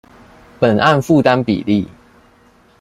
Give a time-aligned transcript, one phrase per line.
[0.59, 1.87] 本案負擔比例